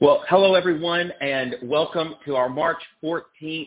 [0.00, 3.66] Well, hello everyone, and welcome to our March 14th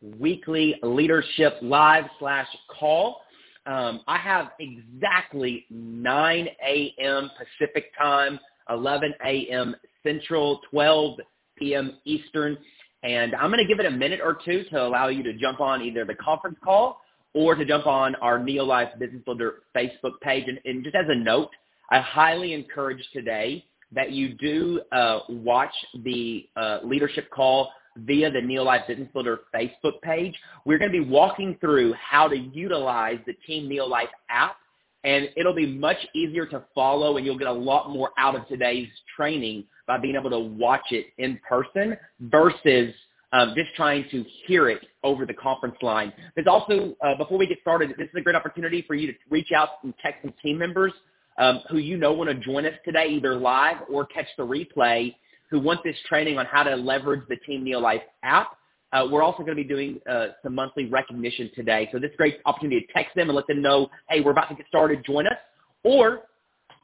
[0.00, 3.22] weekly leadership live slash call.
[3.66, 7.30] Um, I have exactly 9 a.m.
[7.36, 8.38] Pacific time,
[8.70, 9.74] 11 a.m.
[10.04, 11.18] Central, 12
[11.58, 11.98] p.m.
[12.04, 12.56] Eastern,
[13.02, 15.60] and I'm going to give it a minute or two to allow you to jump
[15.60, 17.00] on either the conference call
[17.34, 20.44] or to jump on our Neolife Business Builder Facebook page.
[20.46, 21.50] And, and just as a note,
[21.90, 23.64] I highly encourage today
[23.94, 25.74] that you do uh, watch
[26.04, 30.34] the uh, leadership call via the Neolife Business Builder Facebook page.
[30.64, 34.56] We're going to be walking through how to utilize the Team Neolife app,
[35.04, 38.46] and it'll be much easier to follow, and you'll get a lot more out of
[38.48, 42.94] today's training by being able to watch it in person versus
[43.32, 46.12] um, just trying to hear it over the conference line.
[46.34, 49.18] There's also, uh, before we get started, this is a great opportunity for you to
[49.30, 50.92] reach out and text some team members
[51.38, 55.14] um, who you know want to join us today, either live or catch the replay,
[55.50, 58.56] who want this training on how to leverage the Team Neolife app.
[58.92, 61.88] Uh, we're also going to be doing uh, some monthly recognition today.
[61.92, 64.32] So this is a great opportunity to text them and let them know, hey, we're
[64.32, 65.36] about to get started, join us.
[65.82, 66.22] Or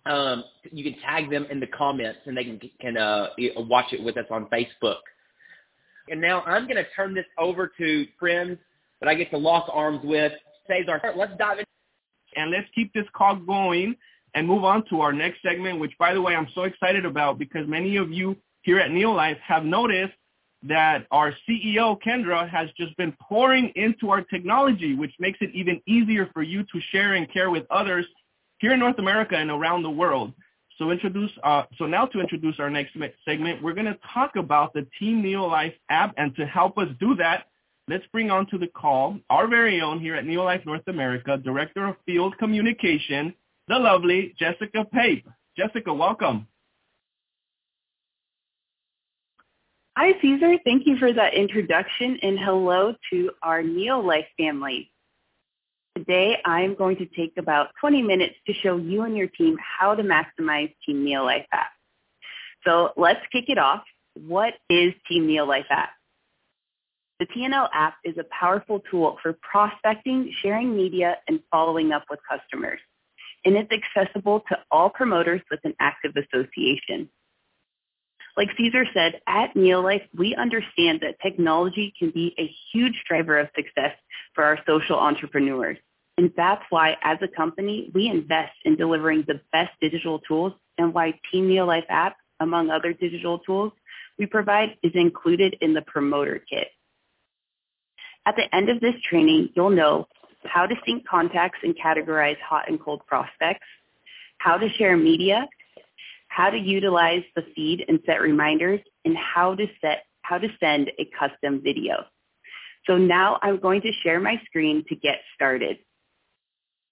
[0.06, 4.02] um, you can tag them in the comments and they can, can uh, watch it
[4.02, 4.96] with us on Facebook.
[6.10, 8.58] And now I'm going to turn this over to friends
[9.00, 10.32] that I get to lock arms with.
[10.66, 11.64] Cesar, let's dive in.
[12.36, 13.96] And let's keep this call going
[14.34, 17.38] and move on to our next segment, which, by the way, I'm so excited about
[17.38, 20.14] because many of you here at Neolife have noticed
[20.64, 25.80] that our CEO, Kendra, has just been pouring into our technology, which makes it even
[25.86, 28.04] easier for you to share and care with others
[28.58, 30.32] here in North America and around the world.
[30.78, 34.72] So introduce, uh, so now to introduce our next segment, we're going to talk about
[34.74, 36.14] the Team Neolife app.
[36.16, 37.46] And to help us do that,
[37.88, 41.86] let's bring on to the call our very own here at Neolife North America, Director
[41.86, 43.34] of Field Communication,
[43.68, 45.28] the lovely Jessica Pape.
[45.56, 46.48] Jessica, welcome.
[49.96, 50.56] Hi, Cesar.
[50.64, 54.90] Thank you for that introduction, and hello to our Neolife family.
[55.96, 59.94] Today, I'm going to take about 20 minutes to show you and your team how
[59.94, 61.70] to maximize Team Neolife app.
[62.64, 63.82] So let's kick it off.
[64.14, 65.90] What is Team Neolife app?
[67.18, 72.20] The TNL app is a powerful tool for prospecting, sharing media, and following up with
[72.30, 72.78] customers
[73.44, 77.08] and it's accessible to all promoters with an active association.
[78.36, 83.48] Like Cesar said, at Neolife, we understand that technology can be a huge driver of
[83.56, 83.96] success
[84.34, 85.76] for our social entrepreneurs.
[86.16, 90.94] And that's why, as a company, we invest in delivering the best digital tools and
[90.94, 93.72] why Team Neolife app, among other digital tools
[94.18, 96.68] we provide, is included in the promoter kit.
[98.24, 100.06] At the end of this training, you'll know
[100.48, 103.66] how to sync contacts and categorize hot and cold prospects,
[104.38, 105.46] how to share media,
[106.28, 110.90] how to utilize the feed and set reminders, and how to set how to send
[110.98, 112.04] a custom video.
[112.86, 115.78] So now I'm going to share my screen to get started.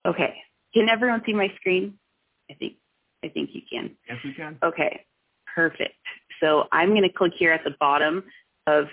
[0.07, 0.37] Okay,
[0.73, 1.99] can everyone see my screen?
[2.51, 2.75] I think
[3.25, 3.97] I think you can.
[4.09, 4.59] Yes, we can.
[4.63, 5.05] Okay,
[5.55, 5.95] perfect.
[6.41, 8.25] So I'm going to click here at the bottom
[8.67, 8.87] of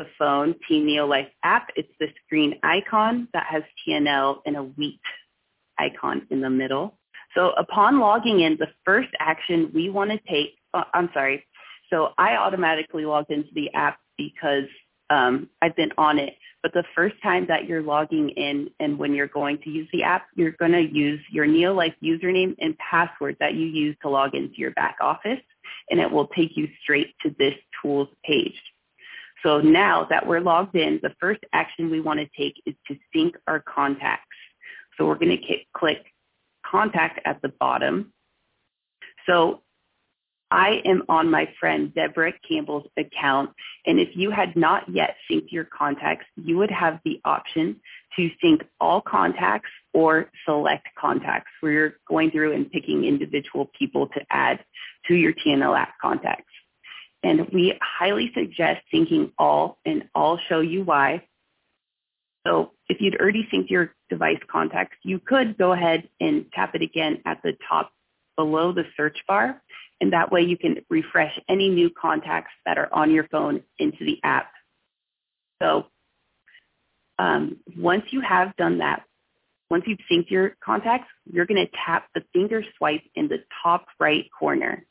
[0.00, 1.68] the phone Team Neolife app.
[1.76, 5.00] It's this green icon that has TNL and a wheat
[5.78, 6.98] icon in the middle.
[7.34, 11.44] So upon logging in, the first action we want to take, uh, I'm sorry,
[11.90, 14.64] so I automatically logged into the app because
[15.10, 16.34] um, I've been on it.
[16.62, 20.02] But the first time that you're logging in and when you're going to use the
[20.02, 24.34] app, you're going to use your Neolife username and password that you use to log
[24.34, 25.40] into your back office,
[25.90, 28.54] and it will take you straight to this tools page.
[29.42, 32.96] So now that we're logged in, the first action we want to take is to
[33.14, 34.26] sync our contacts.
[34.96, 36.04] So we're going to click
[36.64, 38.12] contact at the bottom.
[39.26, 39.62] So
[40.50, 43.50] I am on my friend Deborah Campbell's account.
[43.86, 47.80] And if you had not yet synced your contacts, you would have the option
[48.16, 54.08] to sync all contacts or select contacts where you're going through and picking individual people
[54.08, 54.58] to add
[55.06, 56.52] to your TNL app contacts.
[57.22, 61.26] And we highly suggest syncing all, and I'll show you why.
[62.46, 66.82] So if you'd already synced your device contacts, you could go ahead and tap it
[66.82, 67.92] again at the top
[68.36, 69.60] below the search bar.
[70.00, 74.04] And that way you can refresh any new contacts that are on your phone into
[74.04, 74.50] the app.
[75.60, 75.86] So
[77.18, 79.04] um, once you have done that,
[79.68, 83.86] once you've synced your contacts, you're going to tap the finger swipe in the top
[84.00, 84.84] right corner.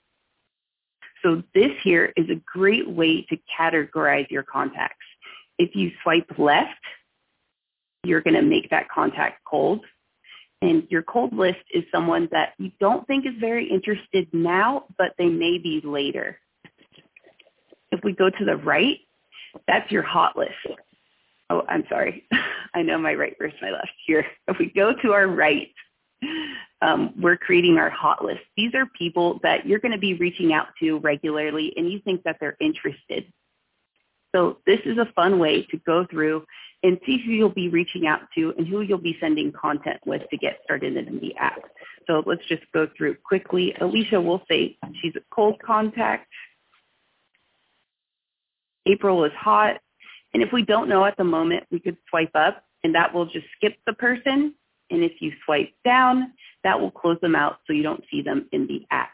[1.24, 5.06] So this here is a great way to categorize your contacts.
[5.58, 6.80] If you swipe left,
[8.04, 9.86] you're going to make that contact cold.
[10.62, 15.14] And your cold list is someone that you don't think is very interested now, but
[15.18, 16.40] they may be later.
[17.92, 19.00] If we go to the right,
[19.68, 20.52] that's your hot list.
[21.50, 22.26] Oh, I'm sorry.
[22.74, 24.26] I know my right versus my left here.
[24.48, 25.70] If we go to our right,
[26.82, 28.42] um, we're creating our hot list.
[28.56, 32.24] These are people that you're going to be reaching out to regularly and you think
[32.24, 33.32] that they're interested.
[34.36, 36.46] So this is a fun way to go through
[36.84, 40.22] and see who you'll be reaching out to and who you'll be sending content with
[40.30, 41.62] to get started in the app.
[42.08, 43.74] So let's just go through quickly.
[43.82, 46.28] Alicia will say she's a cold contact.
[48.86, 49.80] April is hot.
[50.34, 53.26] And if we don't know at the moment, we could swipe up and that will
[53.26, 54.54] just skip the person.
[54.90, 56.34] And if you swipe down,
[56.64, 59.12] that will close them out so you don't see them in the app.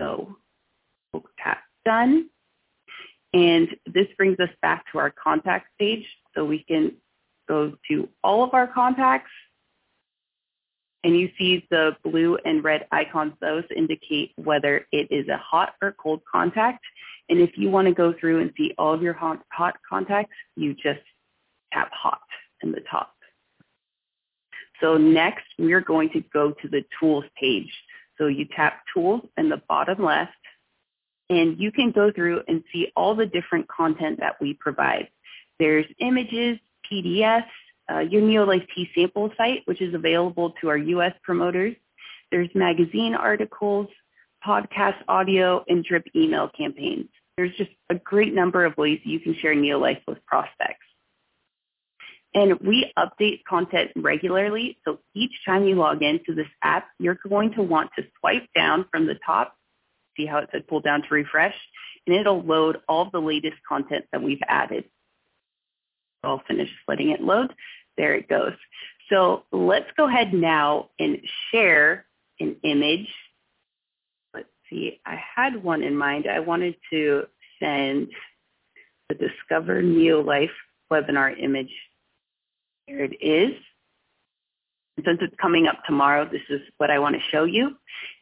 [0.00, 0.36] So
[1.12, 2.28] we'll tap done.
[3.32, 6.06] And this brings us back to our contacts page.
[6.34, 6.92] So we can
[7.48, 9.30] go to all of our contacts
[11.04, 13.32] and you see the blue and red icons.
[13.40, 16.84] Those indicate whether it is a hot or cold contact.
[17.28, 20.34] And if you want to go through and see all of your hot, hot contacts,
[20.56, 21.00] you just
[21.72, 22.20] tap hot
[22.62, 23.14] in the top.
[24.82, 27.72] So next, we're going to go to the tools page.
[28.18, 30.32] So you tap tools in the bottom left,
[31.30, 35.08] and you can go through and see all the different content that we provide.
[35.58, 36.58] There's images,
[36.90, 37.44] PDFs,
[37.90, 41.12] uh, your Neolife T sample site, which is available to our U.S.
[41.22, 41.74] promoters.
[42.30, 43.86] There's magazine articles,
[44.44, 47.08] podcast audio, and drip email campaigns.
[47.36, 50.86] There's just a great number of ways you can share Neolife with prospects.
[52.34, 54.78] And we update content regularly.
[54.86, 58.86] So each time you log into this app, you're going to want to swipe down
[58.90, 59.54] from the top,
[60.16, 61.54] see how it said pull down to refresh,
[62.06, 64.84] and it'll load all the latest content that we've added.
[66.24, 67.52] I'll finish letting it load.
[67.96, 68.54] There it goes.
[69.10, 71.18] So let's go ahead now and
[71.50, 72.06] share
[72.40, 73.08] an image.
[74.32, 76.26] Let's see, I had one in mind.
[76.26, 77.24] I wanted to
[77.60, 78.08] send
[79.08, 80.48] the Discover Neolife
[80.90, 81.70] webinar image
[83.00, 83.54] it is.
[84.96, 87.76] And since it's coming up tomorrow, this is what I want to show you.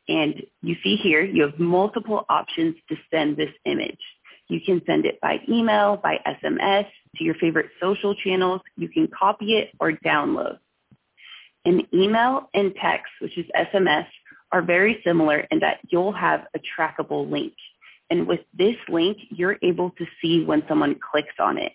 [0.09, 3.99] And you see here, you have multiple options to send this image.
[4.49, 6.87] You can send it by email, by SMS,
[7.17, 8.61] to your favorite social channels.
[8.77, 10.59] You can copy it or download.
[11.65, 14.07] An email and text, which is SMS,
[14.51, 17.53] are very similar in that you'll have a trackable link.
[18.11, 21.73] And with this link, you're able to see when someone clicks on it.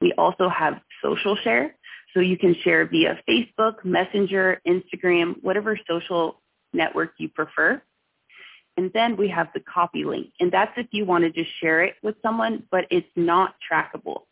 [0.00, 1.74] We also have social share.
[2.14, 6.40] So you can share via Facebook, Messenger, Instagram, whatever social
[6.72, 7.82] network you prefer.
[8.76, 10.28] And then we have the copy link.
[10.40, 14.22] And that's if you want to just share it with someone, but it's not trackable.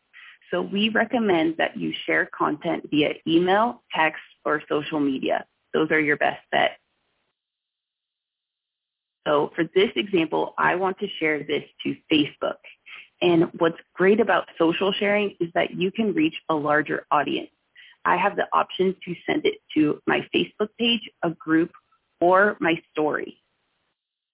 [0.50, 5.44] So we recommend that you share content via email, text, or social media.
[5.72, 6.78] Those are your best bet.
[9.26, 12.56] So for this example, I want to share this to Facebook.
[13.22, 17.50] And what's great about social sharing is that you can reach a larger audience.
[18.04, 21.70] I have the option to send it to my Facebook page, a group,
[22.20, 23.42] or my story.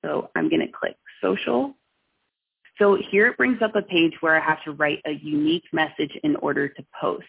[0.05, 1.75] So I'm going to click social.
[2.79, 6.17] So here it brings up a page where I have to write a unique message
[6.23, 7.27] in order to post.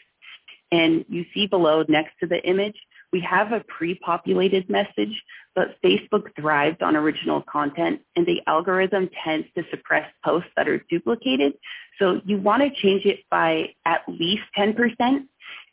[0.71, 2.75] And you see below next to the image,
[3.13, 5.23] we have a pre-populated message,
[5.55, 10.83] but Facebook thrives on original content and the algorithm tends to suppress posts that are
[10.89, 11.53] duplicated.
[11.99, 14.75] So you want to change it by at least 10%.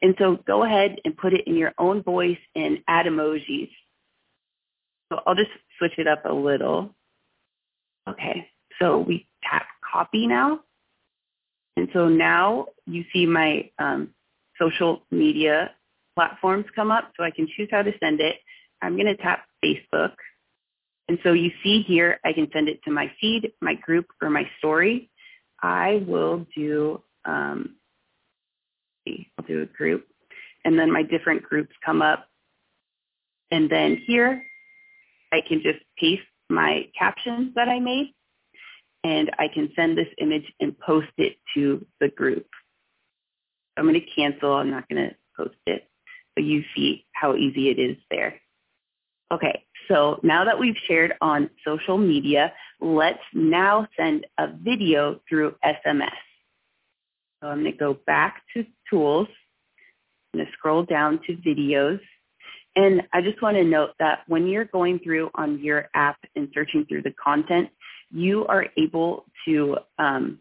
[0.02, 3.70] And so go ahead and put it in your own voice and add emojis.
[5.10, 6.94] So I'll just switch it up a little.
[8.08, 8.48] Okay,
[8.80, 10.60] so we tap copy now.
[11.76, 14.10] And so now you see my um,
[14.58, 15.72] social media
[16.14, 18.36] platforms come up so I can choose how to send it.
[18.82, 20.12] I'm going to tap Facebook.
[21.08, 24.30] And so you see here, I can send it to my feed, my group, or
[24.30, 25.10] my story.
[25.62, 27.76] I will do, um,
[29.06, 30.06] I'll do a group.
[30.64, 32.26] And then my different groups come up.
[33.50, 34.42] And then here,
[35.32, 38.14] I can just paste my captions that I made.
[39.04, 42.46] And I can send this image and post it to the group.
[43.76, 44.54] I'm going to cancel.
[44.54, 45.86] I'm not going to post it
[46.42, 48.34] you see how easy it is there.
[49.32, 55.54] Okay, so now that we've shared on social media, let's now send a video through
[55.64, 56.10] SMS.
[57.40, 59.28] So I'm going to go back to tools.
[60.32, 62.00] I'm going to scroll down to videos.
[62.76, 66.48] And I just want to note that when you're going through on your app and
[66.52, 67.68] searching through the content,
[68.10, 70.40] you are able to um,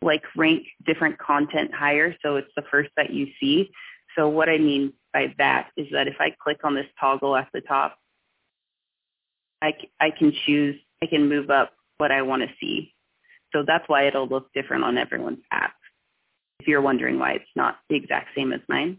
[0.00, 2.16] like rank different content higher.
[2.22, 3.70] So it's the first that you see.
[4.16, 7.48] So what I mean by that is that if I click on this toggle at
[7.52, 7.98] the top,
[9.62, 12.94] I, I can choose, I can move up what I want to see.
[13.52, 15.74] So that's why it'll look different on everyone's app.
[16.60, 18.98] If you're wondering why it's not the exact same as mine.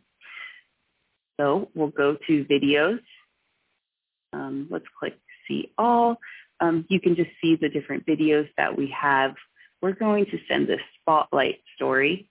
[1.39, 2.99] So we'll go to videos.
[4.31, 5.17] Um, let's click
[5.47, 6.17] see all.
[6.59, 9.35] Um, you can just see the different videos that we have.
[9.81, 12.29] We're going to send this spotlight story.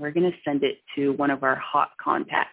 [0.00, 2.50] We're going to send it to one of our hot contacts.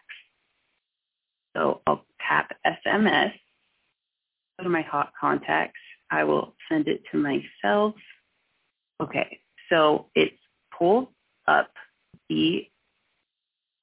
[1.56, 3.34] So I'll tap SMS,
[4.58, 5.80] go to my hot contacts.
[6.10, 7.96] I will send it to myself.
[9.02, 10.36] Okay, so it's
[10.78, 11.12] pull
[11.48, 11.72] up
[12.30, 12.68] the,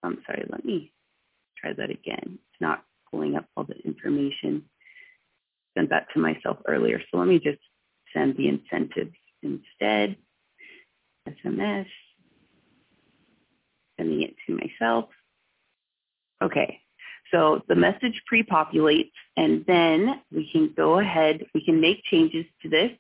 [0.03, 0.93] I'm sorry, let me
[1.57, 2.23] try that again.
[2.25, 4.65] It's not pulling up all the information.
[5.77, 7.01] Sent that to myself earlier.
[7.11, 7.61] So let me just
[8.15, 10.17] send the incentives instead.
[11.29, 11.87] SMS,
[13.99, 15.11] sending it to myself.
[16.43, 16.81] Okay,
[17.31, 22.69] so the message pre-populates and then we can go ahead, we can make changes to
[22.69, 22.91] this.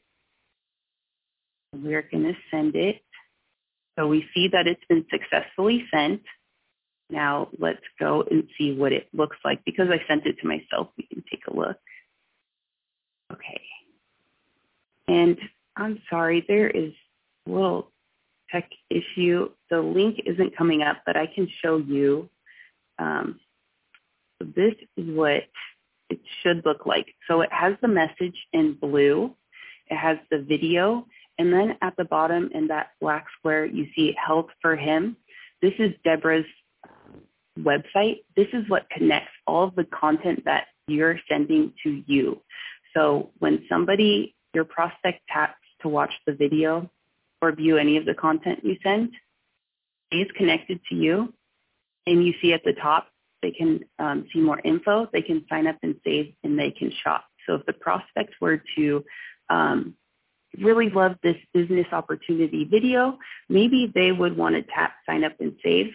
[1.73, 3.03] We're going to send it.
[3.99, 6.23] So we see that it's been successfully sent.
[7.11, 9.65] Now let's go and see what it looks like.
[9.65, 11.79] Because I sent it to myself, we can take a look.
[13.33, 13.61] Okay.
[15.09, 15.39] And
[15.77, 16.93] I'm sorry, there is
[17.47, 17.91] a little
[18.51, 19.51] tech issue.
[19.71, 22.29] The link isn't coming up, but I can show you.
[22.99, 23.41] Um,
[24.41, 25.45] this is what
[26.09, 27.07] it should look like.
[27.27, 29.35] So it has the message in blue.
[29.91, 31.07] It has the video.
[31.39, 35.17] And then at the bottom in that black square, you see Health for Him.
[35.63, 36.47] This is Deborah's
[37.59, 38.23] website.
[38.37, 42.41] This is what connects all of the content that you're sending to you.
[42.95, 46.91] So when somebody, your prospect taps to watch the video
[47.41, 49.13] or view any of the content you send,
[50.11, 51.33] is connected to you.
[52.07, 53.09] And you see at the top,
[53.43, 56.93] they can um, see more info, they can sign up and save, and they can
[57.05, 57.25] shop.
[57.47, 59.05] So if the prospects were to
[59.49, 59.95] um,
[60.61, 65.55] really love this business opportunity video, maybe they would want to tap sign up and
[65.63, 65.93] save.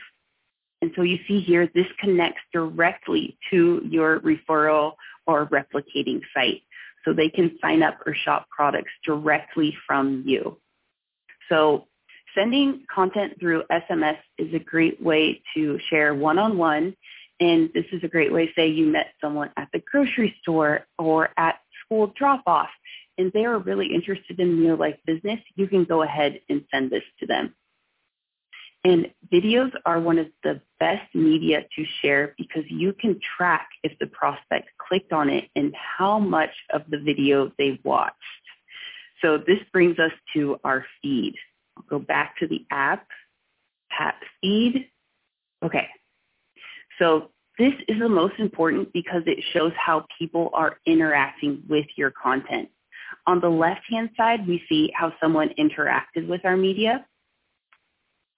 [0.82, 4.93] And so you see here, this connects directly to your referral
[5.25, 6.62] or replicating site.
[7.05, 10.60] So they can sign up or shop products directly from you.
[11.50, 11.88] So
[12.36, 16.96] sending content through SMS is a great way to share one-on-one.
[17.40, 21.30] And this is a great way, say you met someone at the grocery store or
[21.38, 22.70] at school drop-off
[23.18, 26.90] and they are really interested in Neo Life business, you can go ahead and send
[26.90, 27.54] this to them.
[28.84, 33.98] And videos are one of the best media to share because you can track if
[34.00, 38.18] the prospect clicked on it and how much of the video they watched.
[39.22, 41.36] So this brings us to our feed.
[41.89, 43.08] Go back to the app,
[43.98, 44.89] tap feed.
[45.63, 45.88] Okay.
[47.00, 52.12] So this is the most important because it shows how people are interacting with your
[52.12, 52.70] content.
[53.27, 57.06] On the left-hand side, we see how someone interacted with our media.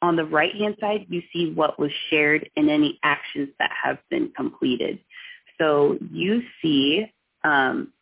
[0.01, 4.31] On the right-hand side, you see what was shared and any actions that have been
[4.35, 4.99] completed.
[5.57, 7.11] So you see
[7.43, 7.93] um,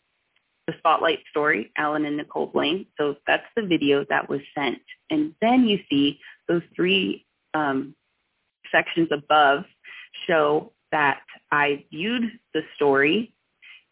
[0.68, 2.86] the spotlight story, Alan and Nicole Blaine.
[2.98, 4.80] So that's the video that was sent.
[5.10, 7.96] And then you see those three um,
[8.72, 9.66] sections above
[10.28, 13.34] show that I viewed the story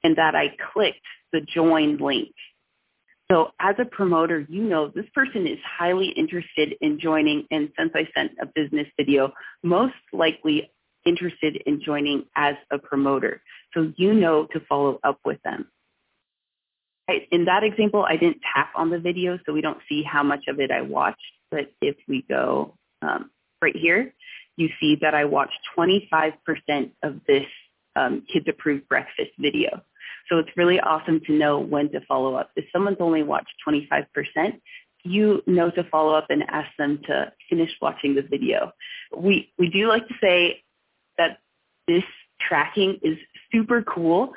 [0.04, 1.00] and that I clicked
[1.34, 2.34] the join link.
[3.32, 7.92] So as a promoter, you know this person is highly interested in joining, and since
[7.96, 9.32] I sent a business video,
[9.64, 10.70] most likely
[11.06, 13.42] interested in joining as a promoter.
[13.74, 15.70] So you know to follow up with them.
[17.32, 20.46] In that example, I didn't tap on the video, so we don't see how much
[20.48, 21.20] of it I watched.
[21.50, 24.14] But if we go um, right here,
[24.58, 26.34] you see that I watched 25%
[27.04, 27.46] of this
[27.96, 29.82] um, Kids Approved Breakfast video.
[30.30, 32.52] So it's really awesome to know when to follow up.
[32.56, 34.06] If someone's only watched 25%,
[35.04, 38.72] you know to follow up and ask them to finish watching the video.
[39.16, 40.64] We, we do like to say
[41.18, 41.40] that
[41.88, 42.04] this
[42.40, 43.18] tracking is
[43.52, 44.34] super cool,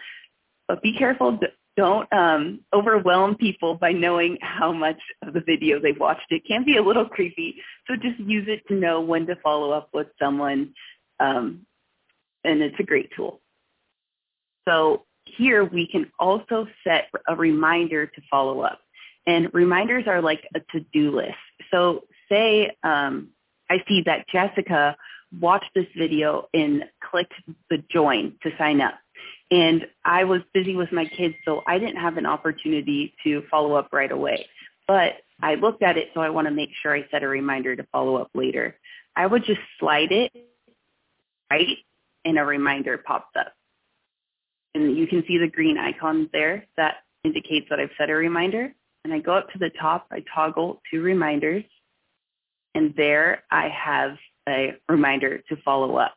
[0.66, 1.38] but be careful.
[1.76, 6.30] Don't um, overwhelm people by knowing how much of the video they've watched.
[6.30, 9.72] It can be a little creepy, so just use it to know when to follow
[9.72, 10.72] up with someone,
[11.18, 11.66] um,
[12.44, 13.40] and it's a great tool.
[14.68, 18.80] So here we can also set a reminder to follow up.
[19.26, 21.34] And reminders are like a to-do list.
[21.70, 23.30] So say um,
[23.70, 24.96] I see that Jessica
[25.40, 27.34] watched this video and clicked
[27.70, 28.94] the join to sign up.
[29.54, 33.74] And I was busy with my kids, so I didn't have an opportunity to follow
[33.74, 34.46] up right away.
[34.88, 37.76] But I looked at it, so I want to make sure I set a reminder
[37.76, 38.76] to follow up later.
[39.16, 40.32] I would just slide it
[41.50, 41.78] right,
[42.24, 43.52] and a reminder pops up
[44.74, 48.74] and you can see the green icon there that indicates that I've set a reminder.
[49.04, 51.64] and I go up to the top, I toggle to reminders,
[52.74, 54.16] and there I have
[54.48, 56.14] a reminder to follow up.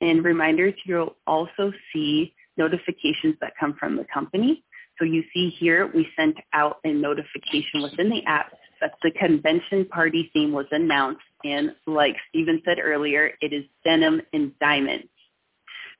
[0.00, 4.64] In reminders, you'll also see notifications that come from the company.
[4.98, 9.86] So you see here, we sent out a notification within the app that the convention
[9.86, 11.22] party theme was announced.
[11.44, 15.08] And like Stephen said earlier, it is denim and diamonds.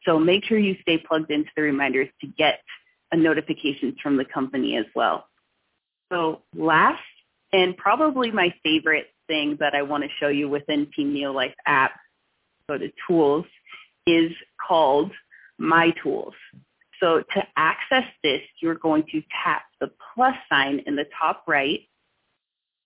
[0.04, 2.60] So make sure you stay plugged into the reminders to get
[3.12, 5.26] a notifications from the company as well.
[6.10, 7.02] So last
[7.52, 11.92] and probably my favorite thing that I want to show you within Team Neolife app,
[12.68, 13.44] go to tools,
[14.06, 14.32] is
[14.66, 15.12] called
[15.62, 16.34] My Tools.
[17.00, 21.80] So to access this, you're going to tap the plus sign in the top right.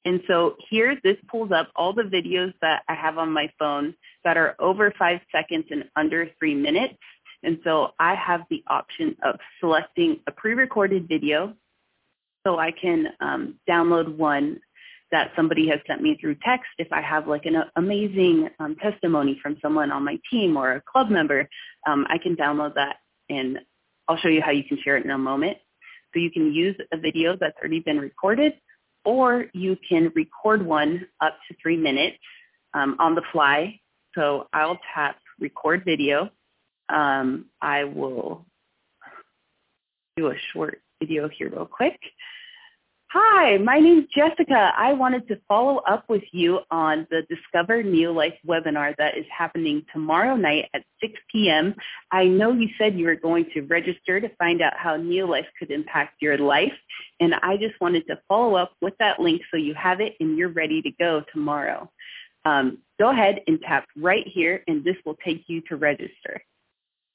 [0.04, 3.94] And so here, this pulls up all the videos that I have on my phone
[4.24, 6.98] that are over five seconds and under three minutes.
[7.42, 11.54] And so I have the option of selecting a pre-recorded video
[12.46, 14.60] so I can um, download one
[15.12, 16.68] that somebody has sent me through text.
[16.78, 20.82] If I have like an amazing um, testimony from someone on my team or a
[20.82, 21.48] club member,
[21.86, 22.96] um, I can download that
[23.28, 23.58] and
[24.08, 25.58] I'll show you how you can share it in a moment.
[26.12, 28.54] So you can use a video that's already been recorded,
[29.04, 32.18] or you can record one up to three minutes
[32.74, 33.80] um, on the fly.
[34.14, 36.30] So I'll tap record video.
[36.88, 38.46] Um, I will
[40.16, 41.98] do a short video here real quick.
[43.38, 44.72] Hi, my name is Jessica.
[44.78, 49.84] I wanted to follow up with you on the Discover Neolife webinar that is happening
[49.92, 51.74] tomorrow night at 6 p.m.
[52.10, 55.70] I know you said you were going to register to find out how Neolife could
[55.70, 56.72] impact your life,
[57.20, 60.38] and I just wanted to follow up with that link so you have it and
[60.38, 61.90] you're ready to go tomorrow.
[62.46, 66.40] Um, go ahead and tap right here, and this will take you to register.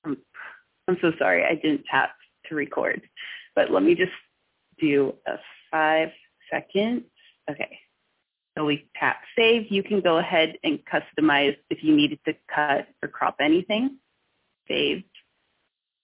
[0.05, 0.17] I'm,
[0.87, 2.11] I'm so sorry I didn't tap
[2.47, 3.01] to record,
[3.55, 4.11] but let me just
[4.79, 5.37] do a
[5.71, 6.09] five
[6.51, 7.03] seconds.
[7.49, 7.79] Okay.
[8.57, 9.71] So we tap save.
[9.71, 13.97] You can go ahead and customize if you needed to cut or crop anything.
[14.67, 15.05] Saved.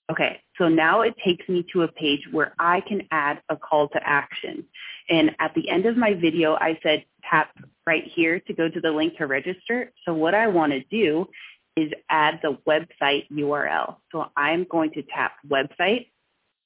[0.10, 3.89] Okay, so now it takes me to a page where I can add a call
[3.89, 4.63] to action.
[5.10, 7.49] And at the end of my video, I said tap
[7.86, 9.91] right here to go to the link to register.
[10.06, 11.27] So what I want to do
[11.75, 13.97] is add the website URL.
[14.13, 16.08] So I'm going to tap website.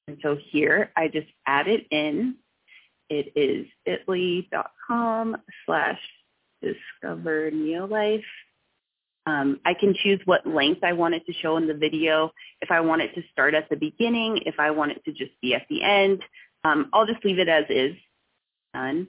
[0.07, 2.35] And so here I just add it in
[3.11, 5.99] it is bit.ly.com slash
[6.61, 8.23] discover neolife.
[9.27, 12.31] Um, I can choose what length I want it to show in the video.
[12.61, 15.31] If I want it to start at the beginning, if I want it to just
[15.41, 16.23] be at the end,
[16.63, 17.95] um, I'll just leave it as is.
[18.73, 19.07] Done.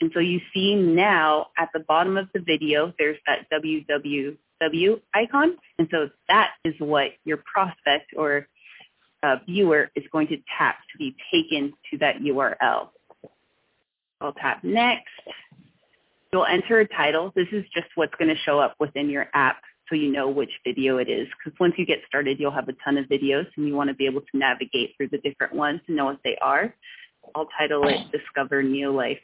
[0.00, 4.36] And so you see now at the bottom of the video, there's that www
[5.14, 5.56] icon.
[5.78, 8.48] And so that is what your prospect or
[9.22, 12.88] uh, viewer is going to tap to be taken to that URL.
[14.24, 15.04] I'll tap next.
[16.32, 17.30] You'll enter a title.
[17.36, 19.58] This is just what's going to show up within your app
[19.88, 21.28] so you know which video it is.
[21.38, 23.94] Because once you get started, you'll have a ton of videos and you want to
[23.94, 26.74] be able to navigate through the different ones and know what they are.
[27.34, 29.20] I'll title it Discover Neolife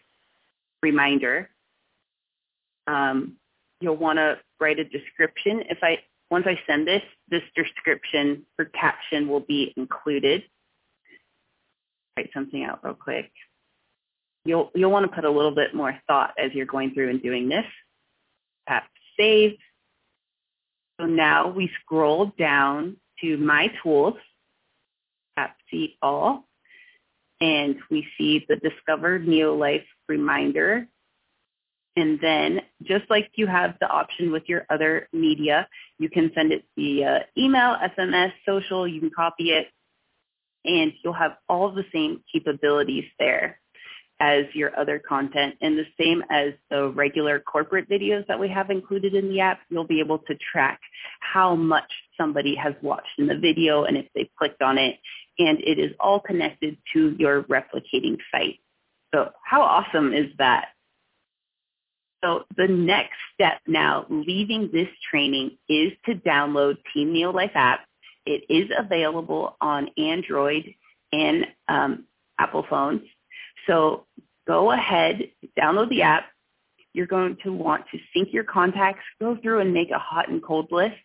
[0.82, 1.48] Reminder.
[2.86, 3.36] Um,
[3.80, 5.62] you'll want to write a description.
[5.70, 5.98] If I
[6.30, 10.42] once I send this, this description or caption will be included.
[12.16, 13.30] Write something out real quick
[14.44, 17.22] you'll you'll want to put a little bit more thought as you're going through and
[17.22, 17.64] doing this.
[18.68, 18.84] Tap
[19.18, 19.56] save.
[20.98, 24.14] So now we scroll down to my tools,
[25.36, 26.46] tap see all,
[27.40, 30.86] and we see the Discover Neolife reminder.
[31.96, 35.66] And then just like you have the option with your other media,
[35.98, 39.66] you can send it via email, SMS, social, you can copy it,
[40.64, 43.59] and you'll have all the same capabilities there
[44.20, 45.56] as your other content.
[45.60, 49.60] And the same as the regular corporate videos that we have included in the app,
[49.70, 50.80] you'll be able to track
[51.20, 54.96] how much somebody has watched in the video and if they've clicked on it.
[55.38, 58.60] And it is all connected to your replicating site.
[59.12, 60.68] So how awesome is that?
[62.22, 67.86] So the next step now, leaving this training, is to download Team Neolife app.
[68.26, 70.74] It is available on Android
[71.12, 72.04] and um,
[72.38, 73.00] Apple phones.
[73.66, 74.06] So
[74.46, 76.24] go ahead, download the app.
[76.92, 80.42] You're going to want to sync your contacts, go through and make a hot and
[80.42, 80.96] cold list,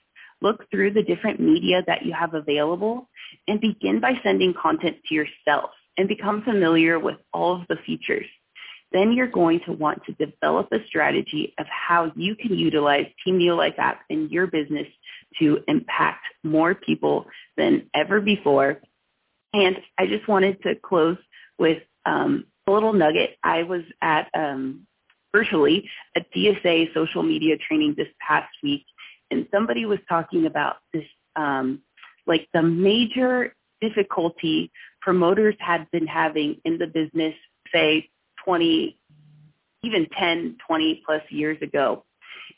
[0.41, 3.07] look through the different media that you have available,
[3.47, 8.25] and begin by sending content to yourself and become familiar with all of the features.
[8.91, 13.39] Then you're going to want to develop a strategy of how you can utilize Team
[13.39, 14.87] Neolife app in your business
[15.39, 17.25] to impact more people
[17.57, 18.81] than ever before.
[19.53, 21.17] And I just wanted to close
[21.57, 23.37] with um, a little nugget.
[23.43, 24.87] I was at um,
[25.33, 28.85] virtually a DSA social media training this past week,
[29.31, 31.81] and somebody was talking about this, um,
[32.25, 37.35] like the major difficulty promoters had been having in the business,
[37.71, 38.09] say
[38.43, 38.97] 20,
[39.83, 42.03] even 10, 20 plus years ago.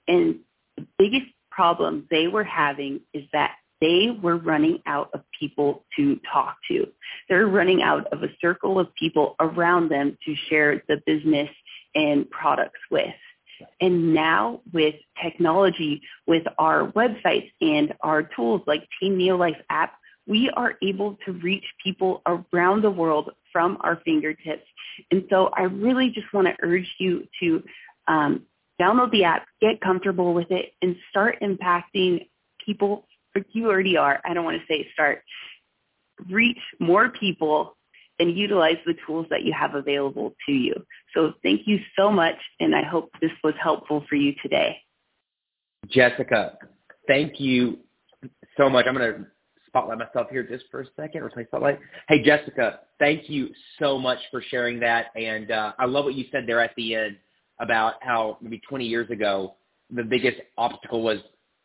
[0.07, 0.39] And
[0.77, 6.19] the biggest problem they were having is that they were running out of people to
[6.31, 6.87] talk to.
[7.29, 11.49] They're running out of a circle of people around them to share the business
[11.95, 13.13] and products with.
[13.81, 19.93] And now with technology, with our websites and our tools like Team Neolife app,
[20.27, 24.65] we are able to reach people around the world from our fingertips.
[25.11, 27.63] And so I really just want to urge you to
[28.07, 28.43] um,
[28.79, 32.27] download the app, get comfortable with it, and start impacting
[32.63, 33.07] people.
[33.51, 34.19] You already are.
[34.25, 35.21] I don't want to say start.
[36.29, 37.77] Reach more people
[38.19, 40.73] and utilize the tools that you have available to you.
[41.13, 44.77] So thank you so much, and I hope this was helpful for you today.
[45.87, 46.57] Jessica,
[47.07, 47.77] thank you
[48.57, 48.85] so much.
[48.87, 49.25] I'm going to
[49.67, 51.79] spotlight myself here just for a second, or spotlight.
[52.07, 56.25] Hey, Jessica, thank you so much for sharing that, and uh, I love what you
[56.31, 57.17] said there at the end
[57.59, 59.55] about how maybe 20 years ago
[59.89, 61.19] the biggest obstacle was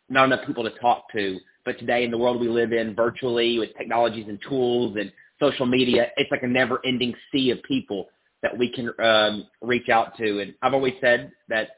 [0.08, 3.59] not enough people to talk to, but today in the world we live in, virtually
[3.59, 8.09] with technologies and tools and social media, it's like a never-ending sea of people
[8.42, 10.40] that we can um, reach out to.
[10.40, 11.70] And I've always said that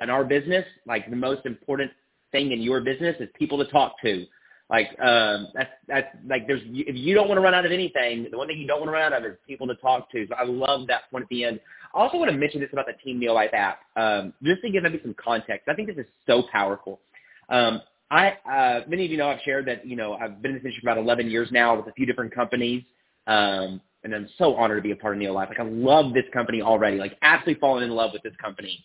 [0.00, 1.90] in our business, like the most important
[2.32, 4.26] thing in your business is people to talk to.
[4.68, 8.28] Like um, that's that's like there's if you don't want to run out of anything,
[8.30, 10.26] the one thing you don't want to run out of is people to talk to.
[10.28, 11.58] So I love that point at the end.
[11.92, 14.84] I also want to mention this about the Team Neolife app, um, just to give
[14.84, 15.68] maybe some context.
[15.68, 17.00] I think this is so powerful.
[17.48, 20.56] Um, I uh, many of you know I've shared that you know I've been in
[20.56, 22.82] this industry for about 11 years now with a few different companies.
[23.26, 25.48] Um, and I'm so honored to be a part of Neolife.
[25.48, 26.98] Like I love this company already.
[26.98, 28.84] Like absolutely fallen in love with this company.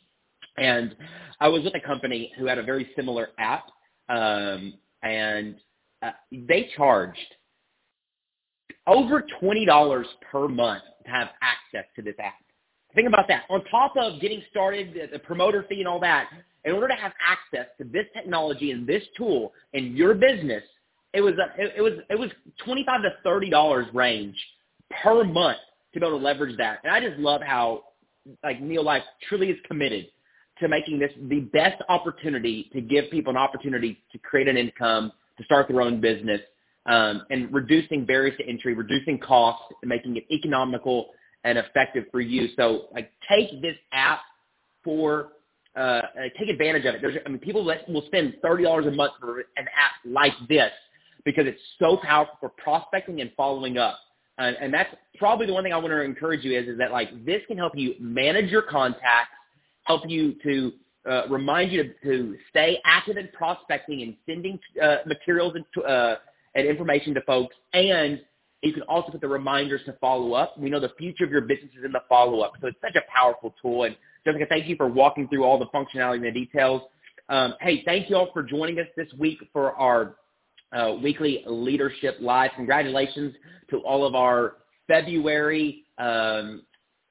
[0.57, 0.95] And
[1.39, 3.65] I was with a company who had a very similar app,
[4.09, 5.55] um, and
[6.01, 7.19] uh, they charged
[8.87, 12.33] over twenty dollars per month to have access to this app.
[12.93, 13.43] Think about that.
[13.49, 16.29] On top of getting started, the, the promoter fee and all that,
[16.65, 20.63] in order to have access to this technology and this tool in your business,
[21.13, 22.29] it was a, it, it was it was
[22.63, 24.35] twenty five to thirty dollars range
[25.03, 25.57] per month
[25.93, 26.79] to be able to leverage that.
[26.83, 27.83] And I just love how
[28.43, 30.07] like Neolife truly is committed
[30.59, 35.11] to making this the best opportunity to give people an opportunity to create an income,
[35.37, 36.41] to start their own business,
[36.85, 41.07] um, and reducing barriers to entry, reducing costs, making it economical
[41.43, 42.49] and effective for you.
[42.57, 44.19] So like take this app
[44.83, 45.29] for
[45.75, 46.01] uh,
[46.39, 47.01] take advantage of it.
[47.01, 50.71] There's, I mean, people will spend thirty dollars a month for an app like this
[51.25, 53.97] because it's so powerful for prospecting and following up.
[54.37, 56.91] And, and that's probably the one thing I want to encourage you is, is that
[56.91, 59.31] like this can help you manage your contacts,
[59.83, 60.73] help you to
[61.09, 66.15] uh, remind you to, to stay active in prospecting and sending uh, materials and, uh,
[66.55, 67.55] and information to folks.
[67.73, 68.21] And
[68.61, 70.57] you can also put the reminders to follow up.
[70.59, 72.53] We know the future of your business is in the follow-up.
[72.61, 73.83] So it's such a powerful tool.
[73.83, 76.81] And Jessica, thank you for walking through all the functionality and the details.
[77.29, 80.15] Um, hey, thank you all for joining us this week for our
[80.71, 82.51] uh, weekly leadership live.
[82.55, 83.33] Congratulations
[83.69, 84.57] to all of our
[84.87, 86.63] February um,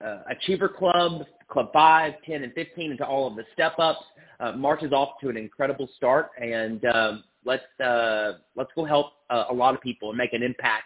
[0.05, 4.05] uh, Achiever Club, Club 5, 10, and 15, and to all of the step-ups.
[4.41, 9.13] Uh, March is off to an incredible start, and um, let's uh, let's go help
[9.31, 10.85] uh, a lot of people and make an impact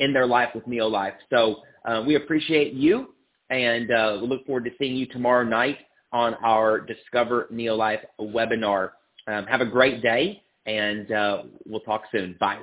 [0.00, 1.14] in their life with Neolife.
[1.30, 3.14] So uh, we appreciate you,
[3.50, 5.78] and uh, we look forward to seeing you tomorrow night
[6.12, 8.90] on our Discover Neolife webinar.
[9.26, 12.36] Um, have a great day, and uh, we'll talk soon.
[12.40, 12.60] Bye.